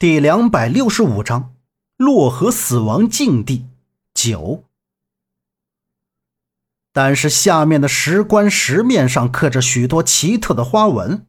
[0.00, 1.52] 第两百六十五章，
[1.98, 3.66] 洛河死亡境地
[4.14, 4.64] 九。
[6.90, 11.26] 但是下面的石棺石面上刻着许多奇特的花纹，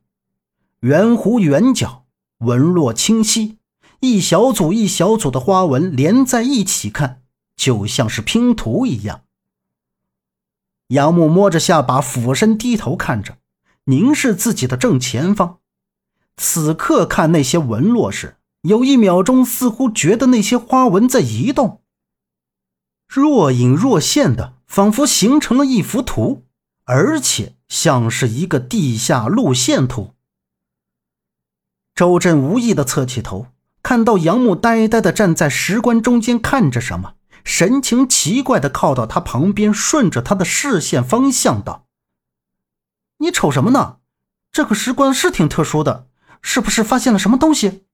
[0.79, 2.05] 圆弧圆角，
[2.37, 3.57] 纹络清晰，
[3.99, 7.23] 一小组一小组的花纹连在一起看，
[7.57, 9.23] 就像是拼图一样。
[10.87, 13.37] 杨木摸着下巴，俯身低头看着，
[13.83, 15.57] 凝视自己的正前方。
[16.37, 18.37] 此刻看那些纹络时。
[18.61, 21.81] 有一秒钟，似乎觉得那些花纹在移动，
[23.07, 26.45] 若隐若现的，仿佛形成了一幅图，
[26.85, 30.13] 而且像是一个地下路线图。
[31.95, 33.47] 周震无意的侧起头，
[33.81, 41.87] 看到杨木呆呆的站在石棺中间看着什么，神情奇怪的靠到他旁边，顺着他的视线方向道
[43.17, 43.97] ：“你瞅什么呢？
[44.51, 46.07] 这个石棺是挺特殊的，
[46.41, 47.85] 是不是发现了什么东西？”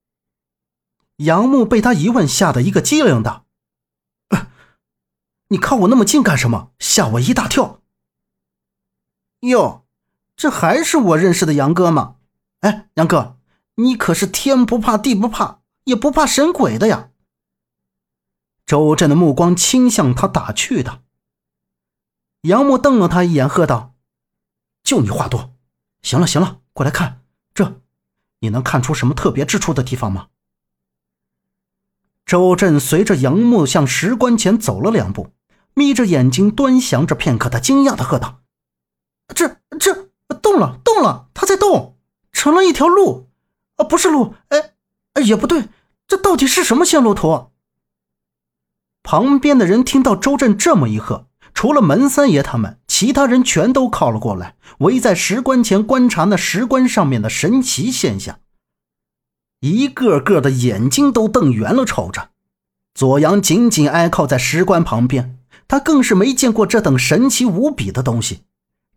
[1.18, 3.44] 杨木被他一问吓得一个机灵的，
[5.48, 6.72] 你靠我那么近干什么？
[6.78, 7.82] 吓我一大跳。
[9.42, 9.86] 哟，
[10.36, 12.18] 这还是我认识的杨哥吗？
[12.60, 13.38] 哎，杨哥，
[13.76, 17.10] 你可是天不怕地不怕，也不怕神鬼的呀。
[18.66, 21.02] 周震的目光倾向他打趣道。
[22.42, 23.96] 杨木瞪了他一眼，喝道
[24.84, 25.56] ：“就你话多！
[26.04, 27.22] 行了行了，过来看
[27.56, 27.82] 这，
[28.40, 30.28] 你能看出什么特别之处的地方吗？”
[32.28, 35.30] 周震随着杨木向石棺前走了两步，
[35.74, 38.42] 眯着眼睛端详着片刻，他惊讶的喝道
[39.34, 40.10] ：“这这
[40.42, 41.96] 动了，动了，它在动，
[42.34, 43.30] 成了一条路，
[43.78, 45.70] 啊，不是路，哎，也不对，
[46.06, 47.52] 这到底是什么线路图？”
[49.04, 58.38] 旁边的人听到周震这么一喝，除了门三爷他们，其他人全都靠了过来，围在石棺前观察那石棺上面的神奇现象。
[59.62, 62.30] 一个个的眼睛都瞪圆了，瞅着
[62.94, 65.38] 左阳，紧紧挨靠在石棺旁边。
[65.68, 68.44] 他更是没见过这等神奇无比的东西，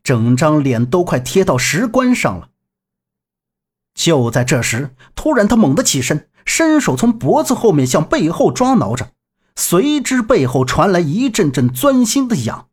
[0.05, 2.51] 整张脸都快贴到石棺上了。
[3.95, 9.11] 就在这时，突然他猛地起身，伸手从脖子后面向背后抓挠着，
[9.57, 12.69] 随之背后传来一阵阵钻心的痒，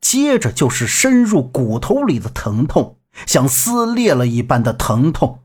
[0.00, 5.43] 接着就是深入骨头里的疼痛，像撕裂了一般的疼痛。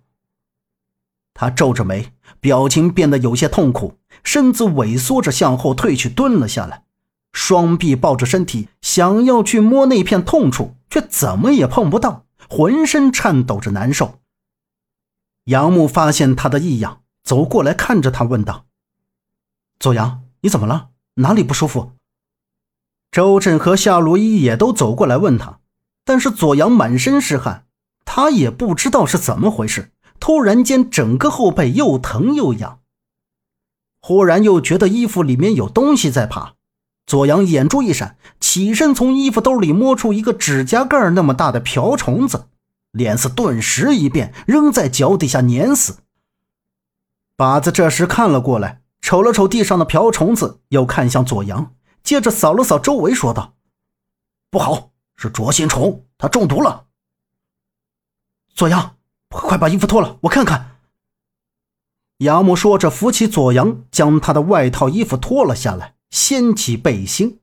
[1.40, 2.12] 他皱着眉，
[2.42, 3.96] 表情变得有些痛苦，
[4.26, 6.84] 身子萎缩着向后退去，蹲了下来，
[7.32, 14.20] 双臂抱着身体，想要去摸那片痛处，却怎么也碰不到，浑身颤抖着难受。
[15.46, 18.66] 杨木发现他的异样，走过来看着他，问道
[19.80, 20.90] ：“左阳，你怎么了？
[21.14, 21.94] 哪里不舒服？”
[23.12, 25.60] 周震和夏如一也都走过来问他，
[26.04, 27.66] 但是左阳满身是汗，
[28.04, 29.94] 他也不知道是怎么回事。
[30.20, 32.80] 突然间，整个后背又疼又痒，
[34.02, 36.56] 忽然又觉得衣服里面有东西在爬。
[37.06, 42.50] 左阳眼珠一闪，起身从衣服兜里摸出一个指甲盖那么大的瓢虫子，
[42.92, 45.98] 脸色顿时一变，扔在脚底下碾死。
[47.36, 53.56] 把子这时看了过来，瞅了瞅地上的瓢虫子，又看向左阳，接着扫了扫周围，说道
[54.52, 56.86] ：“不好，是灼心虫，它中毒了。”
[58.54, 58.99] 左阳。
[59.30, 60.78] 快把衣服脱了，我看看。
[62.18, 67.40] 杨木说着，扶起左阳，将他的外套衣服脱了下来，掀起背心，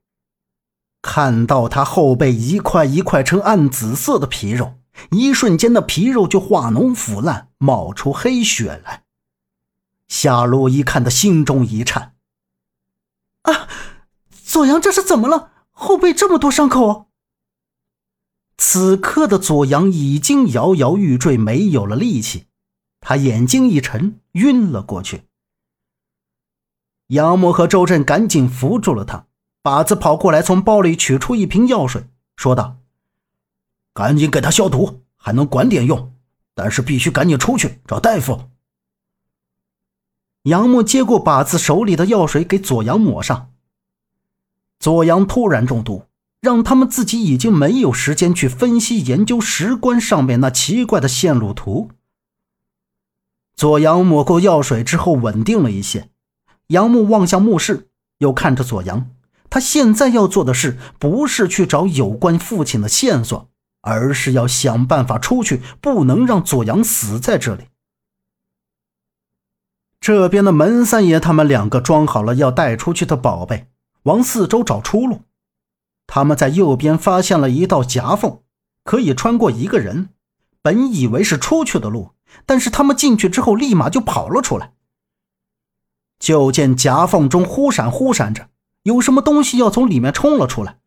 [1.00, 4.74] 看到他后背一块一块呈暗紫色的皮肉，
[5.10, 9.04] 一瞬间，那皮肉就化脓腐烂，冒出黑血来。
[10.08, 12.14] 夏洛一看，他心中一颤
[13.42, 13.68] ：“啊，
[14.44, 15.53] 左阳这是怎么了？
[15.70, 17.06] 后背这么多伤口？”
[18.59, 22.47] 此刻的左阳已经摇摇欲坠，没有了力气，
[23.00, 25.25] 他眼睛一沉，晕了过去。
[27.09, 29.27] 杨默和周震赶紧扶住了他，
[29.62, 32.05] 把子跑过来，从包里取出一瓶药水，
[32.37, 32.78] 说道
[33.93, 36.12] ：“赶紧给他消毒，还能管点用，
[36.55, 38.50] 但是必须赶紧出去找大夫。”
[40.45, 43.53] 杨默接过把子手里的药水，给左阳抹上。
[44.78, 46.07] 左阳突然中毒。
[46.47, 51.91] 让他们自己已经没有时间去分析研究石棺上面那奇怪的线路图。
[53.57, 56.09] 左阳抹过药水之后稳定了一些，
[56.69, 57.89] 杨木望向墓室，
[58.19, 59.10] 又看着左阳。
[59.51, 63.51] 他现在要做的事不是去找有关父亲的线索，
[63.81, 67.65] 而是要想办法出去，不能让左阳死在这里。
[69.99, 73.66] 这边的门三爷他们两个装好了要带出去的宝贝，
[74.04, 75.22] 往四周找出路。
[76.06, 78.41] 他们在右边发现了一道夹缝，
[78.84, 80.10] 可以穿过一个人。
[80.62, 82.12] 本以为是出去的路，
[82.44, 84.72] 但是他们进去之后立马就跑了出来。
[86.18, 88.48] 就见夹缝中忽闪忽闪着，
[88.82, 90.78] 有什么东西要从里面冲了出来。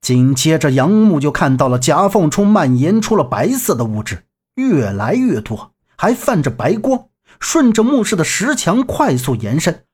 [0.00, 7.08] 紧接着，杨木就看到了夹缝中蔓延出了白色的物质，越来越多，还泛着白光，
[7.40, 9.84] 顺着墓室的石墙快速延伸。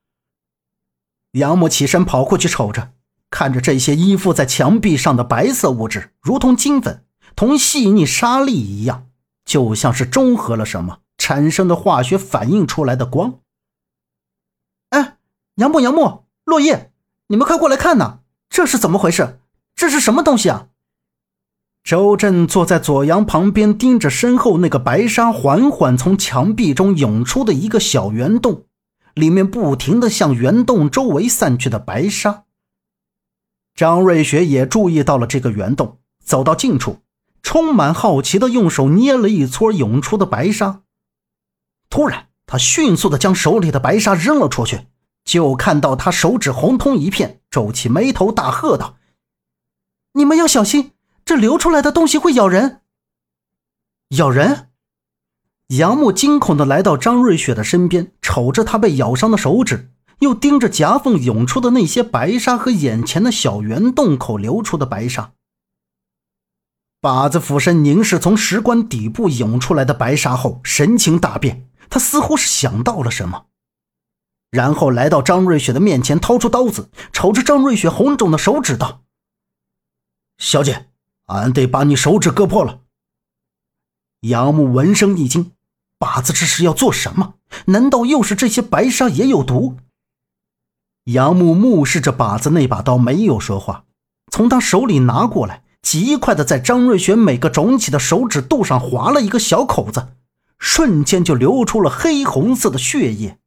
[1.32, 2.92] 杨木起身跑过去，瞅着，
[3.32, 7.02] 看着这些依附在墙壁上的白色物质，如同金粉，
[7.34, 9.06] 同细腻沙粒一样，
[9.46, 13.38] 就像是中和了什么产生的化学反应出来的光。
[14.90, 15.16] 哎，
[15.54, 16.92] 杨木、杨木、落叶，
[17.28, 18.18] 你们快过来看呐，
[18.50, 19.40] 这是怎么回事？
[19.74, 20.66] 这是什么东西啊？
[21.82, 28.66] 周震坐在左阳旁边，盯着身后那个白沙缓缓从墙壁中涌出的一个小圆洞，
[29.14, 32.44] 里面不停的向圆洞周围散去的白沙。
[33.74, 36.98] 张瑞雪也注意到了这个圆洞，走到近处，
[37.42, 40.82] 充满好奇的用手捏了一撮涌出的白沙。
[41.88, 44.86] 突然，他迅速的将手里的白沙扔了出去，
[45.24, 48.96] 就看到他手指红通一片，皱起眉头，大喝道。
[50.14, 50.92] 你们要小心，
[51.24, 52.80] 这流出来的东西会咬人。
[54.16, 54.68] 咬人！
[55.68, 59.91] 杨木惊恐的来到张瑞雪的身边，瞅着她被咬伤的手指，
[60.22, 65.32] 又盯着夹缝涌出的那些白沙和眼前的小圆洞口流出的白沙。
[67.00, 73.46] 靶子俯身凝视从石棺底部涌出来的白沙后，神情大变，他似乎是想到了什么，
[74.50, 79.02] 然后来到张瑞雪的面前，掏出刀子，瞅着张瑞雪红肿的手指道。
[80.38, 80.86] 小姐，
[81.26, 82.82] 俺得把你手指割破了。
[84.20, 85.50] 杨木闻声一惊，
[85.98, 87.34] 靶子这是要做什么？
[87.66, 89.78] 难道又是这些白沙也有毒？
[91.04, 93.84] 杨木目视着靶子那把刀，没有说话，
[94.30, 100.08] 从他手里拿过来，极快的在张瑞雪每个肿起的手指肚上划了一个小口子，
[100.58, 103.38] 瞬间就流出了黑红色的血液，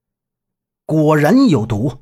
[0.85, 1.99] 果然有毒。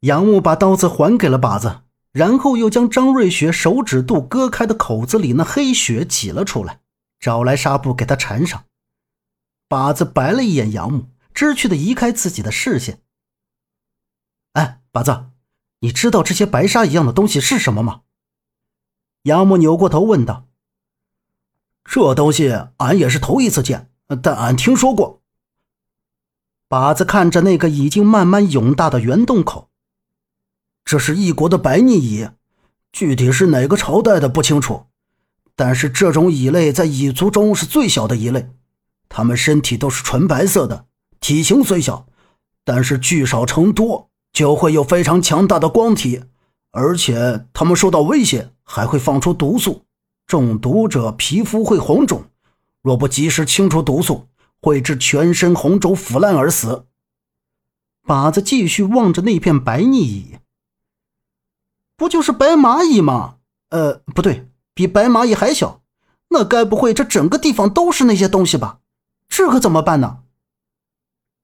[0.00, 1.80] 杨木把刀子还给了靶子。
[2.12, 6.80] 然后又将张瑞雪手指肚割开的口子里那黑血挤了出来，
[7.18, 8.64] 找来纱布给他缠上。
[9.66, 12.98] 靶子白了一眼杨木，知趣的移开自己的视线。
[14.92, 15.24] 哎，靶子，
[15.80, 18.02] 你知道这些白沙一样的东西是什么吗？
[19.22, 20.46] 杨木扭过头问道。
[21.84, 23.90] 这东西俺也是头一次见，
[24.22, 25.22] 但俺听说过。
[26.68, 29.70] 靶子看着那个已经慢慢涌大的圆洞口。
[30.84, 32.28] 这是异国的白腻蚁，
[32.92, 34.86] 具体是哪个朝代的不清楚，
[35.54, 38.50] 但是这种蚁类在蚁族中是最小的一类，
[39.08, 40.86] 它们身体都是纯白色的，
[41.20, 42.06] 体型虽小，
[42.64, 46.22] 但是聚少成多就会有非常强大的光体，
[46.70, 49.84] 而且它们受到威胁还会放出毒素，
[50.26, 52.24] 中毒者皮肤会红肿，
[52.82, 54.26] 若不及时清除毒素，
[54.60, 56.86] 会致全身红肿腐烂而死。
[58.04, 60.38] 靶子继续望着那片白腻蚁。
[61.96, 63.36] 不就是白蚂蚁吗？
[63.68, 65.82] 呃，不对，比白蚂蚁还小。
[66.30, 68.80] 那该不会这整个地方都是那些东西吧？
[69.28, 70.20] 这可怎么办呢？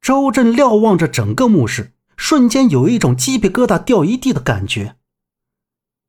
[0.01, 4.97] 周震瞭望着整个墓室，瞬间有一种鸡皮疙瘩掉一地的感觉。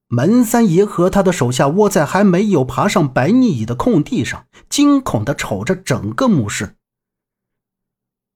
[0.10, 6.76] 门三爷和他的手下窝在还没有爬上白腻蚁的空地上，惊恐地瞅着整个墓室。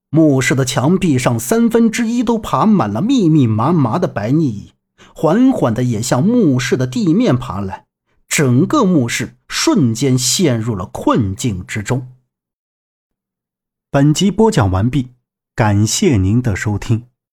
[0.09, 4.73] 墓室的墙壁上三分之一都爬满了密密麻麻的白腻蚁。
[5.15, 7.85] 缓缓的也向墓室的地面爬来，
[8.27, 12.07] 整个墓室瞬间陷入了困境之中。
[13.91, 15.09] 本集播讲完毕，
[15.55, 17.12] 感谢您的收听。